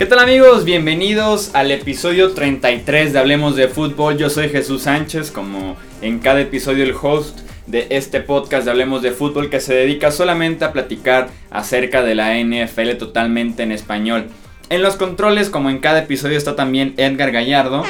[0.00, 0.64] ¿Qué tal amigos?
[0.64, 4.16] Bienvenidos al episodio 33 de Hablemos de Fútbol.
[4.16, 9.02] Yo soy Jesús Sánchez, como en cada episodio el host de este podcast de Hablemos
[9.02, 14.28] de Fútbol que se dedica solamente a platicar acerca de la NFL totalmente en español.
[14.70, 17.84] En los controles, como en cada episodio, está también Edgar Gallardo.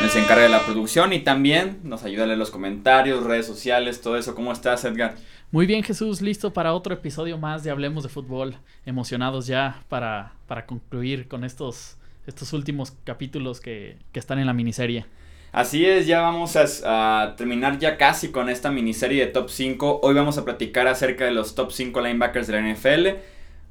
[0.00, 3.46] Él se encarga de la producción y también nos ayuda a leer los comentarios, redes
[3.46, 4.32] sociales, todo eso.
[4.36, 5.16] ¿Cómo estás, Edgar?
[5.50, 8.54] Muy bien, Jesús, listo para otro episodio más de Hablemos de Fútbol.
[8.86, 11.96] Emocionados ya para, para concluir con estos,
[12.28, 15.04] estos últimos capítulos que, que están en la miniserie.
[15.50, 20.00] Así es, ya vamos a, a, terminar ya casi con esta miniserie de top 5.
[20.04, 23.18] Hoy vamos a platicar acerca de los top 5 linebackers de la NFL.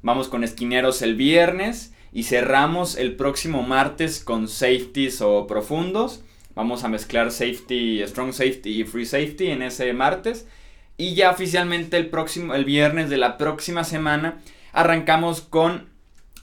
[0.02, 6.22] Vamos con esquineros el viernes y cerramos el próximo martes con safeties o profundos.
[6.54, 10.46] Vamos a mezclar safety, strong safety y free safety en ese martes.
[10.96, 14.40] Y ya oficialmente el próximo, el viernes de la próxima semana,
[14.72, 15.88] arrancamos con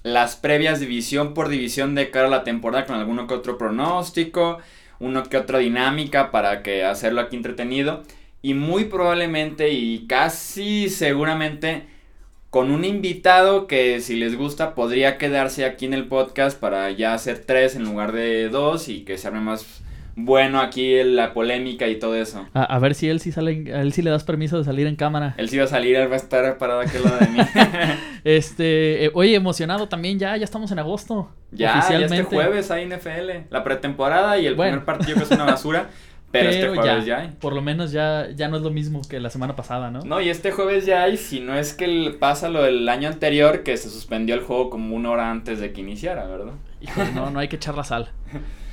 [0.04, 4.60] las previas división por división de cara a la temporada con alguno que otro pronóstico,
[5.00, 8.04] uno que otra dinámica para que hacerlo aquí entretenido.
[8.42, 11.88] Y muy probablemente y casi seguramente
[12.56, 17.14] con un invitado que si les gusta podría quedarse aquí en el podcast para ya
[17.14, 19.84] hacer tres en lugar de dos y que se arme más
[20.16, 22.48] bueno aquí la polémica y todo eso.
[22.54, 24.88] A, a, ver si él sí sale, a él sí le das permiso de salir
[24.88, 25.36] en cámara.
[25.38, 27.40] Él sí va a salir, él va a estar parado aquí al lado de mí.
[28.24, 31.30] este, eh, oye, emocionado también ya, ya estamos en agosto.
[31.52, 32.16] Ya, oficialmente.
[32.16, 34.82] ya este jueves hay NFL, la pretemporada y el bueno.
[34.82, 35.90] primer partido que es una basura.
[36.40, 37.30] Pero, pero, este jueves ya, ya, hay.
[37.40, 40.02] Por lo menos ya, ya no es lo mismo que la semana pasada, ¿no?
[40.02, 43.64] No, y este jueves ya hay, si no es que pasa lo del año anterior,
[43.64, 46.54] que se suspendió el juego como una hora antes de que iniciara, ¿verdad?
[46.82, 48.10] Híjole, no, no hay que echar la sal.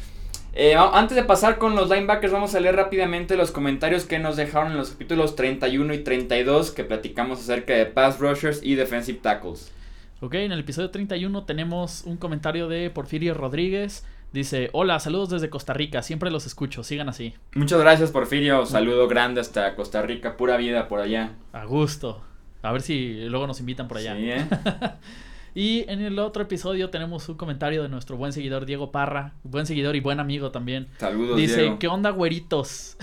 [0.55, 4.37] Eh, antes de pasar con los linebackers, vamos a leer rápidamente los comentarios que nos
[4.37, 9.19] dejaron en los capítulos 31 y 32 que platicamos acerca de pass rushers y defensive
[9.23, 9.73] tackles.
[10.21, 14.05] Ok, en el episodio 31 tenemos un comentario de Porfirio Rodríguez.
[14.33, 17.35] Dice, hola, saludos desde Costa Rica, siempre los escucho, sigan así.
[17.55, 21.35] Muchas gracias Porfirio, saludo grande hasta Costa Rica, pura vida por allá.
[21.53, 22.23] A gusto.
[22.63, 24.17] A ver si luego nos invitan por allá.
[24.17, 24.47] Sí, ¿eh?
[25.55, 29.67] Y en el otro episodio tenemos un comentario de nuestro buen seguidor Diego Parra, buen
[29.67, 30.89] seguidor y buen amigo también.
[30.99, 31.79] Saludos, Dice, Diego.
[31.79, 32.97] ¿qué onda, güeritos?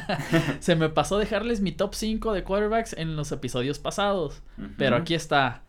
[0.60, 4.74] Se me pasó dejarles mi top 5 de quarterbacks en los episodios pasados, uh -huh.
[4.78, 5.64] pero aquí está.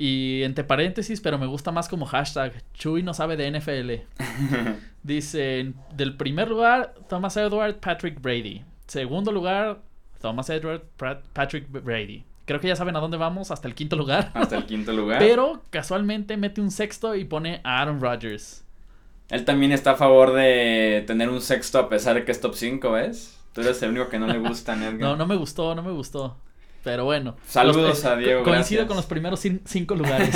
[0.00, 4.22] Y entre paréntesis, pero me gusta más como hashtag, Chuy no sabe de NFL.
[5.02, 8.62] Dice, del primer lugar, Thomas Edward, Patrick Brady.
[8.86, 9.80] Segundo lugar,
[10.20, 10.84] Thomas Edward,
[11.32, 12.24] Patrick Brady.
[12.44, 14.30] Creo que ya saben a dónde vamos, hasta el quinto lugar.
[14.34, 15.18] Hasta el quinto lugar.
[15.18, 18.64] Pero casualmente mete un sexto y pone a Aaron Rodgers.
[19.30, 22.54] Él también está a favor de tener un sexto a pesar de que es top
[22.54, 23.36] 5, ¿ves?
[23.52, 24.94] Tú eres el único que no le gusta, Edgar.
[24.94, 26.36] No, no me gustó, no me gustó.
[26.84, 27.36] Pero bueno.
[27.46, 28.42] Saludos los, a Diego.
[28.42, 28.66] Co gracias.
[28.68, 30.34] coincido con los primeros cinco lugares.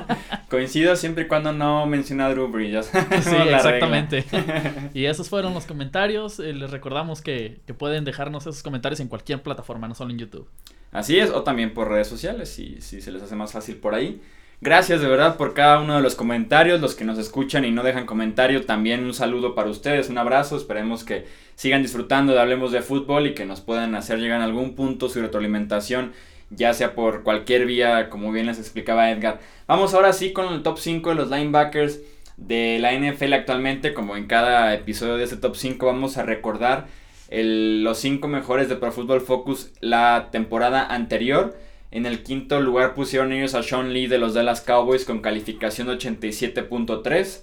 [0.48, 2.86] coincido siempre y cuando no menciona a Drew Brees.
[2.86, 4.24] sí, exactamente.
[4.94, 6.40] y esos fueron los comentarios.
[6.40, 10.18] Eh, les recordamos que, que pueden dejarnos esos comentarios en cualquier plataforma, no solo en
[10.18, 10.48] YouTube.
[10.92, 13.94] Así es, o también por redes sociales, si, si se les hace más fácil por
[13.94, 14.22] ahí.
[14.60, 17.84] Gracias de verdad por cada uno de los comentarios, los que nos escuchan y no
[17.84, 22.72] dejan comentario, también un saludo para ustedes, un abrazo, esperemos que sigan disfrutando de Hablemos
[22.72, 26.12] de Fútbol y que nos puedan hacer llegar a algún punto su retroalimentación,
[26.50, 29.38] ya sea por cualquier vía, como bien les explicaba Edgar.
[29.68, 32.00] Vamos ahora sí con el top 5 de los linebackers
[32.36, 36.88] de la NFL actualmente, como en cada episodio de este top 5 vamos a recordar
[37.28, 41.56] el, los 5 mejores de Pro Football Focus la temporada anterior.
[41.90, 45.88] En el quinto lugar pusieron ellos a Sean Lee de los Dallas Cowboys con calificación
[45.88, 47.42] de 87.3.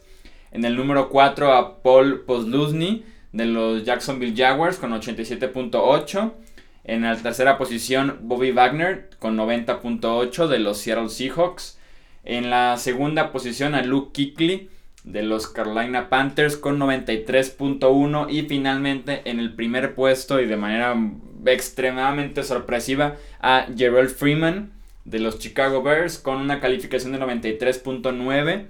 [0.52, 6.34] En el número 4 a Paul Posluszny de los Jacksonville Jaguars con 87.8.
[6.84, 11.80] En la tercera posición Bobby Wagner con 90.8 de los Seattle Seahawks.
[12.24, 14.70] En la segunda posición a Luke Kuechly
[15.04, 20.96] de los Carolina Panthers con 93.1 y finalmente en el primer puesto y de manera
[21.54, 24.72] extremadamente sorpresiva a Gerald Freeman
[25.06, 28.66] de los Chicago Bears con una calificación de 93.9.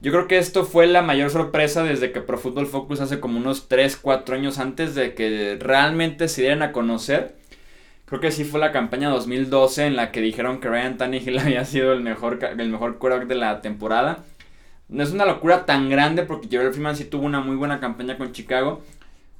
[0.00, 3.38] Yo creo que esto fue la mayor sorpresa desde que Pro Football Focus hace como
[3.38, 7.36] unos 3-4 años antes de que realmente se dieran a conocer.
[8.04, 11.64] Creo que sí fue la campaña 2012 en la que dijeron que Ryan Tannehill había
[11.64, 14.24] sido el mejor, el mejor quarterback de la temporada.
[14.88, 18.18] No es una locura tan grande porque Gerald Freeman sí tuvo una muy buena campaña
[18.18, 18.82] con Chicago,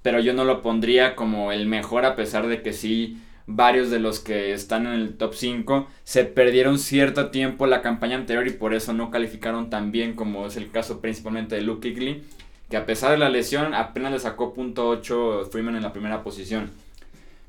[0.04, 3.16] pero yo no lo pondría como el mejor a pesar de que sí
[3.46, 8.16] varios de los que están en el top 5 se perdieron cierto tiempo la campaña
[8.16, 11.90] anterior y por eso no calificaron tan bien como es el caso principalmente de Luke
[11.90, 12.22] Kuechly,
[12.68, 16.70] que a pesar de la lesión apenas le sacó .8 Freeman en la primera posición.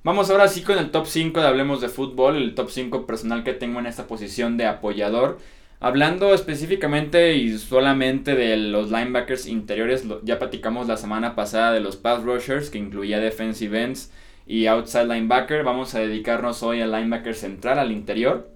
[0.06, 3.44] Vamos ahora sí con el top 5 de Hablemos de Fútbol, el top 5 personal
[3.44, 5.40] que tengo en esta posición de apoyador.
[5.80, 11.98] Hablando específicamente y solamente de los linebackers interiores, ya platicamos la semana pasada de los
[11.98, 14.12] pass rushers, que incluía defensive ends
[14.48, 15.64] y outside linebacker.
[15.64, 18.50] Vamos a dedicarnos hoy al linebacker central, al interior.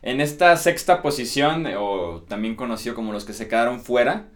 [0.00, 4.28] En esta sexta posición, o también conocido como los que se quedaron fuera,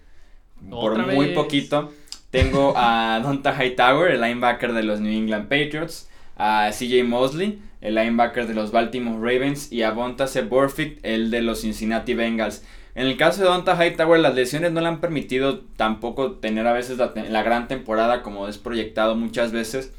[0.70, 1.92] por muy poquito,
[2.30, 7.94] tengo a Donta Hightower, el linebacker de los New England Patriots, a CJ Mosley, el
[7.94, 12.64] linebacker de los Baltimore Ravens, y a Bonta Burfict, el de los Cincinnati Bengals.
[12.94, 16.72] En el caso de Donta Hightower, las lesiones no le han permitido tampoco tener a
[16.72, 19.92] veces la, la, gran temporada como es proyectado muchas veces.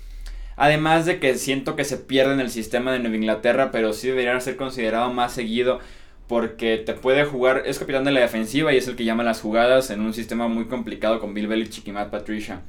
[0.57, 4.09] Además de que siento que se pierde en el sistema de Nueva Inglaterra, pero sí
[4.09, 5.79] debería ser considerado más seguido
[6.29, 9.41] porque te puede jugar, es capitán de la defensiva y es el que llama las
[9.41, 12.61] jugadas en un sistema muy complicado con Bill Belichick y Matt Patricia.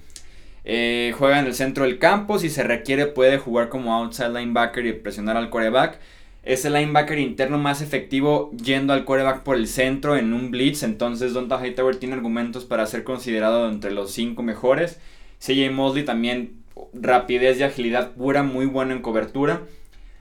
[0.64, 4.86] Eh, juega en el centro del campo, si se requiere puede jugar como outside linebacker
[4.86, 5.98] y presionar al coreback.
[6.42, 10.82] Es el linebacker interno más efectivo yendo al coreback por el centro en un blitz,
[10.82, 14.98] entonces Donta Hightower tiene argumentos para ser considerado entre los 5 mejores.
[15.38, 16.60] CJ Mosley también
[16.94, 19.62] rapidez y agilidad pura, muy bueno en cobertura.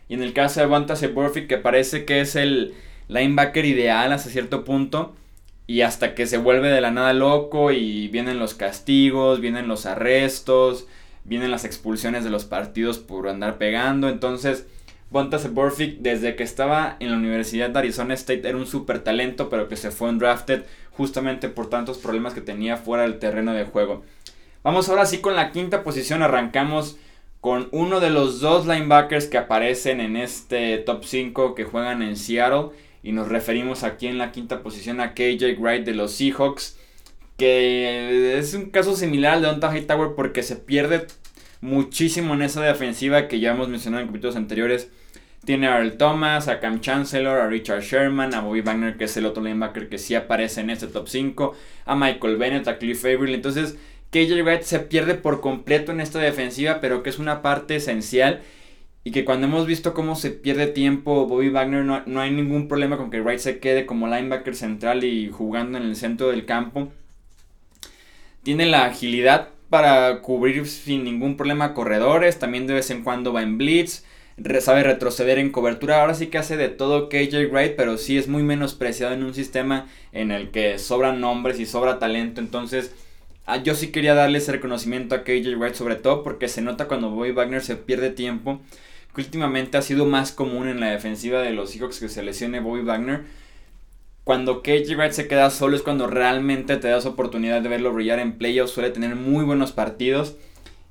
[0.09, 2.73] Y en el caso de Bonta Burfict, que parece que es el
[3.07, 5.15] linebacker ideal hasta cierto punto.
[5.69, 9.85] Y hasta que se vuelve de la nada loco y vienen los castigos, vienen los
[9.85, 10.87] arrestos,
[11.25, 14.09] vienen las expulsiones de los partidos por andar pegando.
[14.09, 14.65] Entonces,
[15.11, 19.51] Bonta Burfict desde que estaba en la Universidad de Arizona State era un super talento,
[19.51, 23.53] pero que se fue en drafted justamente por tantos problemas que tenía fuera del terreno
[23.53, 24.01] de juego.
[24.63, 26.97] Vamos ahora sí con la quinta posición, arrancamos
[27.41, 32.15] con uno de los dos linebackers que aparecen en este top 5 que juegan en
[32.15, 32.69] Seattle
[33.03, 36.77] y nos referimos aquí en la quinta posición a KJ Wright de los Seahawks,
[37.37, 41.07] que es un caso similar al de Donta Hightower porque se pierde
[41.61, 44.89] muchísimo en esa defensiva que ya hemos mencionado en capítulos anteriores.
[45.45, 49.15] Tiene a Earl Thomas, a Cam Chancellor, a Richard Sherman, a Bobby Wagner, que es
[49.15, 51.55] el otro linebacker que sí aparece en este top 5,
[51.85, 53.33] a Michael Bennett, a Cliff Averill.
[53.33, 53.77] Entonces,
[54.11, 58.41] KJ Wright se pierde por completo en esta defensiva, pero que es una parte esencial
[59.03, 62.97] y que cuando hemos visto cómo se pierde tiempo Bobby Wagner, no, hay ningún problema
[62.97, 66.91] con que Wright se quede como linebacker central y jugando en el centro del campo.
[68.43, 73.41] Tiene la agilidad para cubrir sin ningún problema corredores, también de vez en cuando va
[73.41, 74.03] en blitz,
[74.61, 78.27] sabe retroceder en cobertura, ahora sí que hace de todo KJ Wright, pero sí es
[78.27, 82.93] muy menospreciado en un sistema en el que sobran nombres y sobra talento, entonces
[83.45, 86.87] ah, yo sí quería darle ese reconocimiento a KJ Wright sobre todo porque se nota
[86.87, 88.61] cuando Bobby Wagner se pierde tiempo
[89.13, 92.59] que últimamente ha sido más común en la defensiva de los Seahawks que se lesione
[92.59, 93.23] Bobby Wagner.
[94.23, 98.19] Cuando KJ Wright se queda solo es cuando realmente te das oportunidad de verlo brillar
[98.19, 98.73] en playoffs.
[98.73, 100.35] Suele tener muy buenos partidos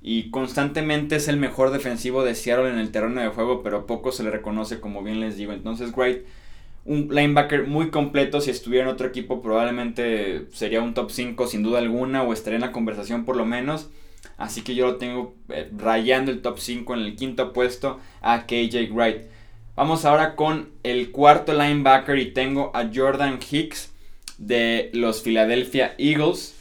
[0.02, 4.12] y constantemente es el mejor defensivo de Seattle en el terreno de juego, pero poco
[4.12, 5.52] se le reconoce, como bien les digo.
[5.52, 6.22] Entonces, Wright,
[6.84, 8.40] un linebacker muy completo.
[8.40, 12.56] Si estuviera en otro equipo, probablemente sería un top 5 sin duda alguna, o estaría
[12.56, 13.90] en la conversación por lo menos.
[14.36, 18.46] Así que yo lo tengo eh, rayando el top 5 en el quinto puesto a
[18.46, 19.22] KJ Wright.
[19.74, 23.92] Vamos ahora con el cuarto linebacker y tengo a Jordan Hicks
[24.38, 26.56] de los Philadelphia Eagles.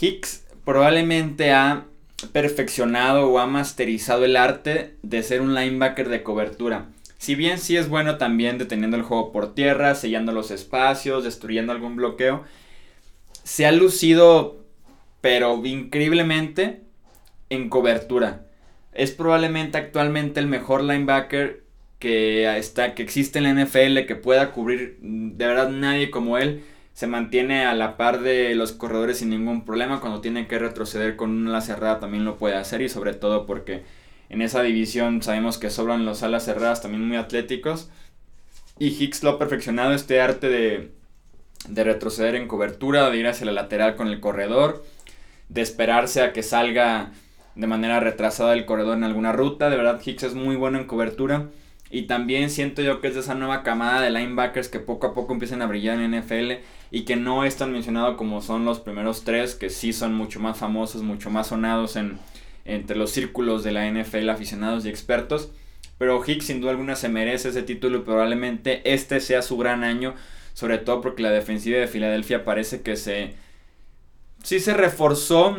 [0.00, 1.86] Hicks probablemente ha
[2.32, 6.88] perfeccionado o ha masterizado el arte de ser un linebacker de cobertura.
[7.18, 11.72] Si bien sí es bueno también deteniendo el juego por tierra, sellando los espacios, destruyendo
[11.72, 12.44] algún bloqueo,
[13.44, 14.64] se ha lucido
[15.20, 16.82] pero increíblemente
[17.50, 18.46] en cobertura.
[18.92, 21.64] Es probablemente actualmente el mejor linebacker
[21.98, 26.64] que, está, que existe en la NFL, que pueda cubrir de verdad nadie como él.
[26.94, 30.00] Se mantiene a la par de los corredores sin ningún problema.
[30.00, 32.80] Cuando tiene que retroceder con una cerrada también lo puede hacer.
[32.82, 33.84] Y sobre todo porque
[34.28, 37.90] en esa división sabemos que sobran los alas cerradas también muy atléticos.
[38.78, 40.90] Y Hicks lo ha perfeccionado este arte de,
[41.68, 44.84] de retroceder en cobertura, de ir hacia la lateral con el corredor,
[45.48, 47.12] de esperarse a que salga
[47.54, 49.70] de manera retrasada el corredor en alguna ruta.
[49.70, 51.48] De verdad, Hicks es muy bueno en cobertura.
[51.90, 55.14] Y también siento yo que es de esa nueva camada de linebackers que poco a
[55.14, 58.78] poco empiezan a brillar en NFL y que no es tan mencionado como son los
[58.78, 62.18] primeros tres, que sí son mucho más famosos, mucho más sonados en,
[62.64, 65.50] entre los círculos de la NFL, aficionados y expertos.
[65.98, 69.82] Pero Hicks sin duda alguna se merece ese título y probablemente este sea su gran
[69.82, 70.14] año,
[70.54, 73.34] sobre todo porque la defensiva de Filadelfia parece que se...
[74.42, 75.56] Sí se reforzó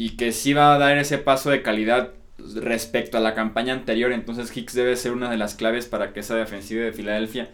[0.00, 2.12] y que sí va a dar ese paso de calidad
[2.54, 4.12] respecto a la campaña anterior.
[4.12, 7.50] Entonces Hicks debe ser una de las claves para que esa defensiva de Filadelfia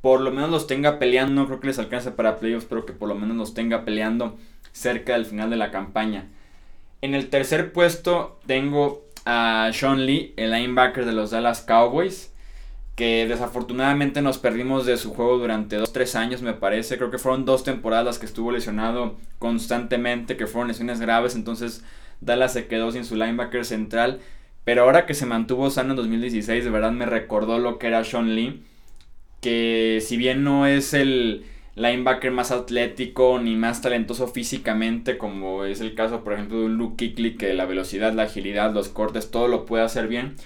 [0.00, 1.42] por lo menos los tenga peleando.
[1.42, 4.38] No creo que les alcance para playoffs, pero que por lo menos los tenga peleando
[4.70, 6.26] cerca del final de la campaña.
[7.02, 12.32] En el tercer puesto tengo a Sean Lee, el linebacker de los Dallas Cowboys,
[12.96, 16.96] que desafortunadamente nos perdimos de su juego durante 2-3 años, me parece.
[16.96, 21.84] Creo que fueron dos temporadas que estuvo lesionado constantemente, que fueron lesiones graves, entonces
[22.22, 24.20] Dallas se quedó sin su linebacker central.
[24.64, 28.02] Pero ahora que se mantuvo sano en 2016, de verdad me recordó lo que era
[28.02, 28.62] Sean Lee.
[29.42, 35.82] Que si bien no es el linebacker más atlético ni más talentoso físicamente, como es
[35.82, 39.30] el caso, por ejemplo, de un Luke Kickley, que la velocidad, la agilidad, los cortes,
[39.30, 40.36] todo lo puede hacer bien.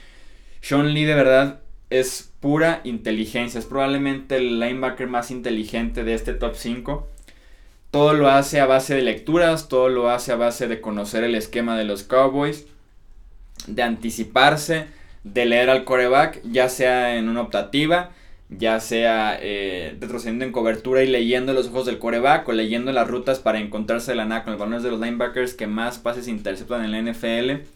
[0.60, 3.58] Sean Lee de verdad es pura inteligencia.
[3.58, 7.08] Es probablemente el linebacker más inteligente de este top 5.
[7.90, 11.34] Todo lo hace a base de lecturas, todo lo hace a base de conocer el
[11.34, 12.66] esquema de los Cowboys
[13.66, 14.86] de anticiparse,
[15.24, 18.10] de leer al coreback, ya sea en una optativa,
[18.48, 23.08] ya sea eh, retrocediendo en cobertura y leyendo los ojos del coreback o leyendo las
[23.08, 26.84] rutas para encontrarse la nada con los balones de los linebackers que más pases interceptan
[26.84, 27.66] en la NFL.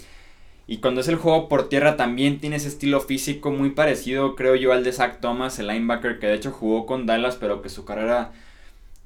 [0.66, 4.54] Y cuando es el juego por tierra también tiene ese estilo físico muy parecido, creo
[4.54, 7.68] yo, al de Zach Thomas, el linebacker que de hecho jugó con Dallas, pero que
[7.68, 8.32] su carrera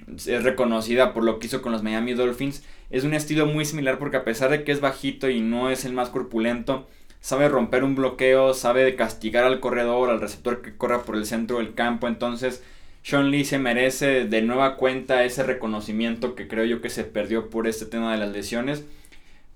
[0.06, 2.62] es reconocida por lo que hizo con los Miami Dolphins.
[2.90, 5.84] Es un estilo muy similar porque a pesar de que es bajito y no es
[5.84, 6.86] el más corpulento,
[7.20, 11.58] sabe romper un bloqueo, sabe castigar al corredor, al receptor que corra por el centro
[11.58, 12.08] del campo.
[12.08, 12.62] Entonces,
[13.02, 17.50] Sean Lee se merece de nueva cuenta ese reconocimiento que creo yo que se perdió
[17.50, 18.84] por este tema de las lesiones,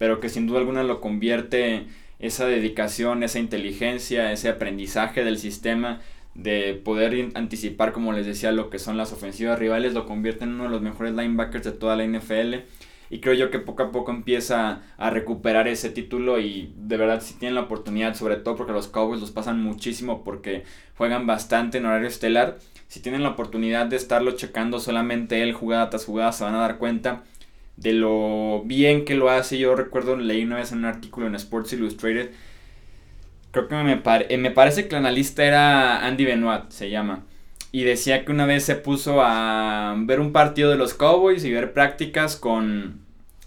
[0.02, 1.86] pero que sin duda alguna lo convierte
[2.18, 6.00] esa dedicación, esa inteligencia, ese aprendizaje del sistema
[6.34, 10.54] de poder anticipar, como les decía, lo que son las ofensivas rivales, lo convierte en
[10.54, 12.64] uno de los mejores linebackers de toda la NFL.
[13.10, 17.22] Y creo yo que poco a poco empieza a recuperar ese título y de verdad
[17.22, 20.64] si tienen la oportunidad, sobre todo porque los Cowboys los pasan muchísimo porque
[20.96, 25.90] juegan bastante en horario estelar, si tienen la oportunidad de estarlo checando solamente él jugada
[25.90, 27.22] tras jugada, se van a dar cuenta
[27.76, 29.58] de lo bien que lo hace.
[29.58, 32.30] Yo recuerdo, leí una vez en un artículo en Sports Illustrated,
[33.52, 37.24] creo que me, eh, me parece que el analista era Andy Benoit, se llama.
[37.70, 41.52] Y decía que una vez se puso a ver un partido de los Cowboys y
[41.52, 43.00] ver prácticas con,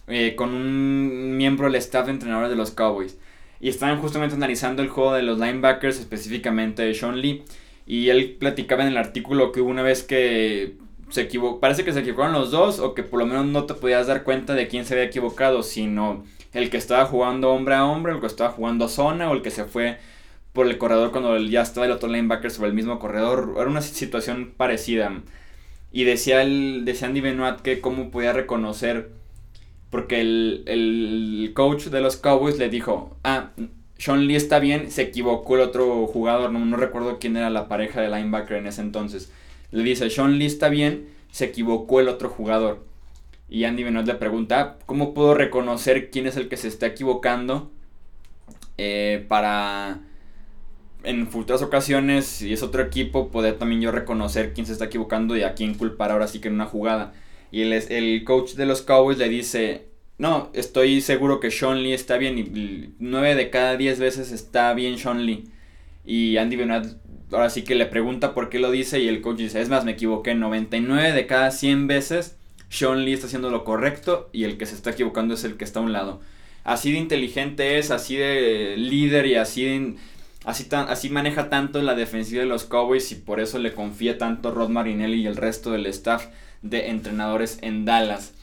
[0.08, 3.18] eh, con un miembro del staff de entrenadores de los Cowboys.
[3.60, 7.44] Y estaban justamente analizando el juego de los linebackers, específicamente de Sean Lee.
[7.88, 10.76] Y él platicaba en el artículo que hubo una vez que
[11.16, 13.74] se equivocó, parece que se equivocaron los dos o que por lo menos no te
[13.74, 17.86] podías dar cuenta de quién se había equivocado, sino el que estaba jugando hombre a
[17.86, 19.98] hombre, el que estaba jugando zona o el que se fue
[20.54, 23.56] por el corredor cuando ya estaba el otro linebacker sobre el mismo corredor.
[23.58, 25.22] Era una situación parecida.
[25.92, 29.10] Y decía, el, decía Andy Benoit que cómo podía reconocer
[29.90, 33.52] porque el, coach de los Cowboys le dijo, ah,
[33.98, 38.02] Sean Lee está bien, se equivocó el otro jugador, no, recuerdo quién era la pareja
[38.02, 39.32] de linebacker en ese entonces.
[39.76, 42.86] Le dice, Sean Lee está bien, se equivocó el otro jugador.
[43.50, 47.72] Y Andy Benoit le pregunta, ¿cómo puedo reconocer quién es el que se está equivocando
[48.78, 50.00] eh, para
[51.04, 55.38] en futuras ocasiones, si es otro equipo, poder también yo reconocer quién se está equivocando
[55.38, 57.14] y a quién culpar ahora sí que en una jugada?
[57.52, 59.86] Y el, el coach de los Cowboys le dice,
[60.18, 62.40] no, estoy seguro que Sean Lee está bien.
[62.40, 65.50] Y 9 de cada 10 veces está bien Sean Lee.
[66.06, 66.86] Y Andy Benoit
[67.32, 69.86] ahora sí que le pregunta por qué lo dice y el coach dice, es más,
[69.86, 70.36] me equivoqué.
[70.36, 72.38] 99 de cada 100 veces
[72.70, 75.64] Sean Lee está haciendo lo correcto y el que se está equivocando es el que
[75.64, 76.22] está a un lado.
[76.64, 79.96] Así de inteligente es, así de líder y así
[80.46, 84.20] Así, tan, así maneja tanto la defensiva de los Cowboys y por eso le confía
[84.20, 86.28] tanto Rod Marinelli y el resto del staff
[86.62, 88.34] de entrenadores en Dallas.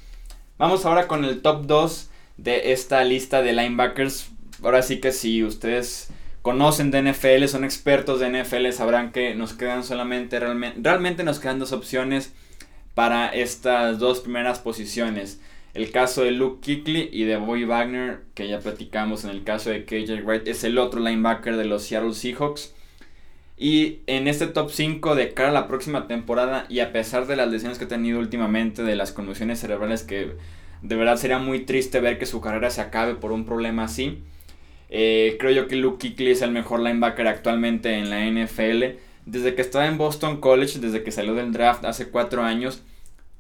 [0.59, 4.31] Vamos ahora con el top 2 de esta lista de linebackers.
[4.65, 6.09] Ahora sí que si ustedes
[6.43, 11.39] conocen de NFL, son expertos de NFL, sabrán que nos quedan solamente, realmente, realmente nos
[11.39, 12.33] quedan dos opciones
[12.95, 15.41] para estas dos primeras posiciones.
[15.75, 19.71] El caso de Luke Kuechly y de Boy Wagner, que ya platicamos en el caso
[19.71, 22.75] de KJ Wright, es el otro linebacker de los Seattle Seahawks.
[23.57, 27.37] Y en este top 5 de cara a la próxima temporada, y a pesar de
[27.37, 30.33] las lesiones que ha tenido últimamente, de las conmociones cerebrales, que
[30.83, 34.23] de verdad sería muy triste ver que su carrera se acabe por un problema así.
[34.95, 38.99] Eh, creo yo que Luke Kuechly es el mejor linebacker actualmente en la NFL.
[39.25, 42.83] Desde que estaba en Boston College, desde que salió del draft hace 4 años,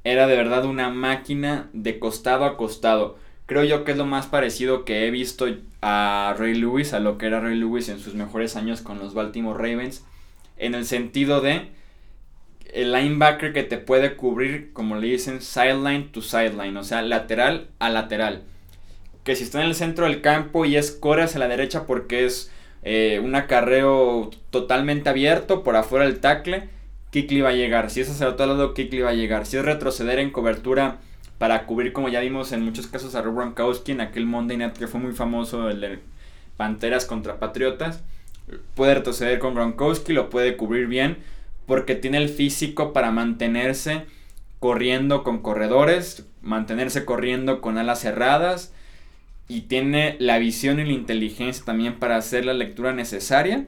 [0.03, 3.19] era de verdad una máquina de costado a costado.
[3.45, 5.47] Creo yo que es lo más parecido que he visto
[5.83, 9.13] a Ray Lewis, a lo que era Ray Lewis en sus mejores años con los
[9.13, 10.05] Baltimore Ravens
[10.57, 11.69] en el sentido de
[12.73, 17.69] el linebacker que te puede cubrir, como le dicen, sideline to sideline, o sea, lateral
[17.79, 18.45] a lateral.
[19.25, 22.25] Que si está en el centro del campo y es core hacia la derecha porque
[22.25, 22.50] es
[22.83, 26.69] eh, un acarreo totalmente abierto por afuera del tackle,
[27.11, 27.91] Kikli va a llegar.
[27.91, 29.47] Si es hacia otro lado, Kikli va a llegar.
[29.47, 30.99] Si es retroceder en cobertura
[31.38, 34.76] para cubrir, como ya vimos en muchos casos, a Rob Gronkowski en aquel Monday Night
[34.76, 36.00] que fue muy famoso, el
[36.57, 38.02] Panteras contra Patriotas.
[38.75, 41.19] Puede retroceder con Gronkowski, lo puede cubrir bien
[41.67, 44.05] porque tiene el físico para mantenerse
[44.59, 48.73] corriendo con corredores, mantenerse corriendo con alas cerradas
[49.53, 53.67] y tiene la visión y la inteligencia también para hacer la lectura necesaria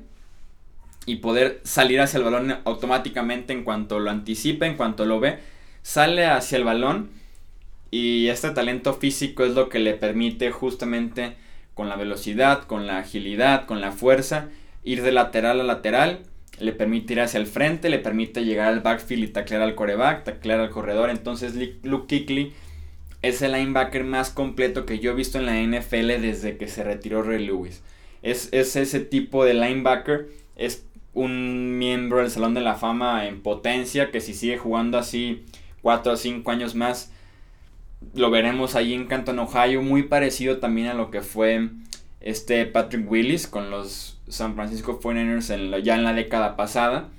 [1.04, 5.40] y poder salir hacia el balón automáticamente en cuanto lo anticipa, en cuanto lo ve,
[5.82, 7.10] sale hacia el balón
[7.90, 11.36] y este talento físico es lo que le permite justamente
[11.74, 14.48] con la velocidad, con la agilidad, con la fuerza,
[14.84, 16.20] ir de lateral a lateral,
[16.60, 20.24] le permite ir hacia el frente, le permite llegar al backfield y taclear al coreback,
[20.24, 21.10] taclear al corredor.
[21.10, 22.54] Entonces Luke Kickley
[23.28, 26.84] es el linebacker más completo que yo he visto en la NFL desde que se
[26.84, 27.82] retiró Ray Lewis.
[28.22, 33.42] Es, es ese tipo de linebacker, es un miembro del Salón de la Fama en
[33.42, 35.44] potencia, que si sigue jugando así
[35.82, 37.12] 4 o 5 años más,
[38.14, 41.70] lo veremos ahí en Canton, Ohio, muy parecido también a lo que fue
[42.20, 47.10] este Patrick Willis con los San Francisco 49ers ya en la década pasada.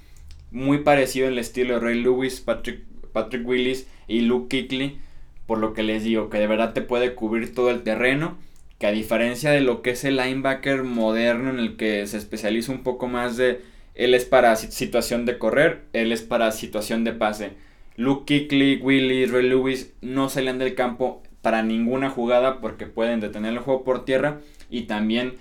[0.52, 5.00] Muy parecido el estilo de Ray Lewis, Patrick, Patrick Willis y Luke Kickley,
[5.48, 8.38] por lo que les digo, que de verdad te puede cubrir todo el terreno,
[8.80, 12.72] que a diferencia de lo que es el linebacker moderno en el que se especializa
[12.72, 13.62] un poco más de
[13.96, 17.54] él es para situación de correr, él es para situación de pase.
[17.96, 23.54] Luke Kickley, Willis, Ray Lewis no salen del campo para ninguna jugada porque pueden detener
[23.54, 25.36] el juego por tierra y también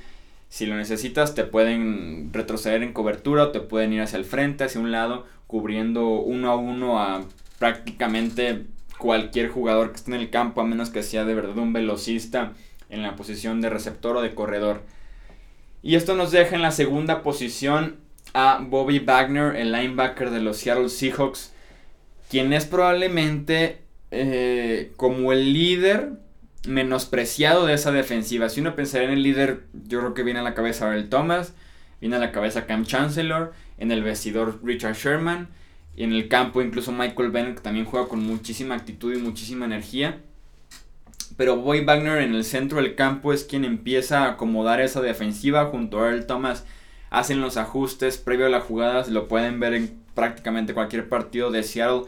[0.49, 4.63] si lo necesitas te pueden retroceder en cobertura o te pueden ir hacia el frente,
[4.63, 7.25] hacia un lado, cubriendo uno a uno a
[7.59, 8.67] prácticamente
[9.05, 12.55] cualquier jugador que esté en el campo a menos que sea de verdad un velocista
[12.89, 14.81] en la posición de receptor o de corredor.
[15.83, 17.97] Y esto nos deja en la segunda posición
[18.33, 21.53] a Bobby Wagner, el linebacker de los Seattle Seahawks,
[22.31, 26.13] quien es probablemente eh, como el líder
[26.67, 28.49] menospreciado de esa defensiva.
[28.49, 31.53] Si uno pensaría en el líder, yo creo que viene a la cabeza Earl Thomas,
[32.01, 35.49] viene a la cabeza Cam Chancellor, en el vestidor Richard Sherman,
[35.97, 40.21] en el campo incluso Michael Bennett, que también juega con muchísima actitud y muchísima energía.
[41.37, 45.67] Pero Bobby Wagner en el centro del campo es quien empieza a acomodar esa defensiva
[45.67, 46.65] junto a Earl Thomas
[47.15, 51.63] hacen los ajustes previo a la jugada, lo pueden ver en prácticamente cualquier partido de
[51.63, 52.03] Seattle,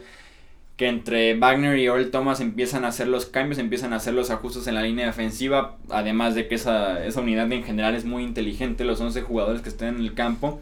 [0.75, 4.29] que entre Wagner y Earl Thomas empiezan a hacer los cambios, empiezan a hacer los
[4.29, 8.23] ajustes en la línea defensiva, además de que esa, esa unidad en general es muy
[8.23, 10.61] inteligente, los 11 jugadores que estén en el campo.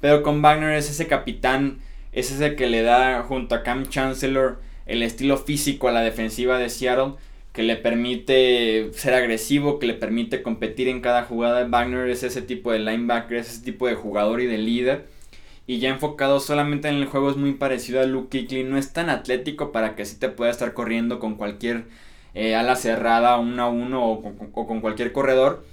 [0.00, 1.78] Pero con Wagner es ese capitán,
[2.14, 6.58] es ese que le da junto a Cam Chancellor el estilo físico a la defensiva
[6.58, 7.14] de Seattle
[7.54, 11.64] que le permite ser agresivo, que le permite competir en cada jugada.
[11.68, 15.06] Wagner es ese tipo de linebacker, es ese tipo de jugador y de líder.
[15.64, 18.64] Y ya enfocado solamente en el juego es muy parecido a Luke Kuechly.
[18.64, 21.84] No es tan atlético para que sí te pueda estar corriendo con cualquier
[22.34, 25.64] eh, ala cerrada, uno a uno o con cualquier corredor.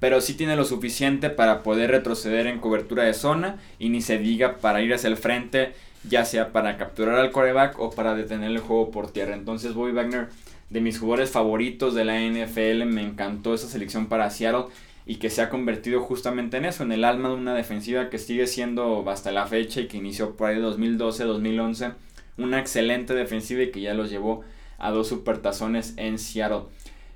[0.00, 3.58] Pero sí tiene lo suficiente para poder retroceder en cobertura de zona.
[3.78, 5.72] Y ni se diga para ir hacia el frente,
[6.04, 9.34] ya sea para capturar al coreback o para detener el juego por tierra.
[9.34, 10.28] Entonces Bobby Wagner
[10.70, 12.84] de mis jugadores favoritos de la NFL.
[12.84, 14.66] Me encantó esa selección para Seattle
[15.06, 18.18] y que se ha convertido justamente en eso, en el alma de una defensiva que
[18.18, 21.94] sigue siendo hasta la fecha y que inició por ahí 2012-2011.
[22.36, 24.44] Una excelente defensiva y que ya los llevó
[24.78, 26.64] a dos supertazones en Seattle.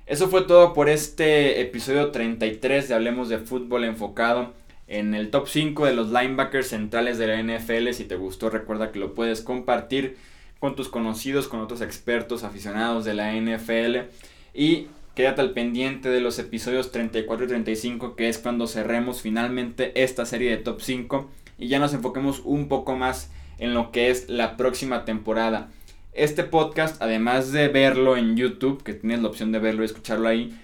[0.05, 4.51] Eso fue todo por este episodio 33 de Hablemos de Fútbol enfocado
[4.87, 7.91] en el top 5 de los linebackers centrales de la NFL.
[7.91, 10.17] Si te gustó, recuerda que lo puedes compartir
[10.59, 14.09] con tus conocidos, con otros expertos aficionados de la NFL.
[14.53, 19.91] Y quédate al pendiente de los episodios 34 y 35, que es cuando cerremos finalmente
[20.01, 24.09] esta serie de top 5 y ya nos enfoquemos un poco más en lo que
[24.09, 25.69] es la próxima temporada.
[26.13, 30.27] Este podcast, además de verlo en YouTube, que tienes la opción de verlo y escucharlo
[30.27, 30.57] ahí,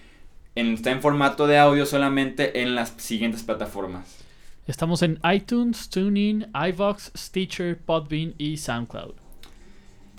[0.67, 4.17] está en formato de audio solamente en las siguientes plataformas.
[4.67, 9.15] Estamos en iTunes, TuneIn, iVox, Stitcher, Podbean y SoundCloud.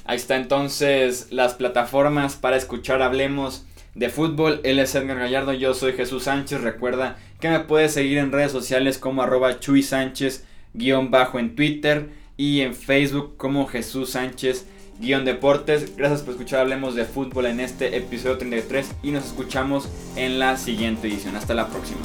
[0.05, 4.61] Ahí está entonces las plataformas para escuchar Hablemos de Fútbol.
[4.65, 6.63] Él es Edgar Gallardo, yo soy Jesús Sánchez.
[6.63, 11.55] Recuerda que me puedes seguir en redes sociales como arroba Chuy Sánchez guion bajo en
[11.55, 14.67] Twitter y en Facebook como Jesús Sánchez
[15.01, 15.97] guion deportes.
[15.97, 20.57] Gracias por escuchar Hablemos de Fútbol en este episodio 33 y nos escuchamos en la
[20.57, 21.37] siguiente edición.
[21.37, 22.01] Hasta la próxima.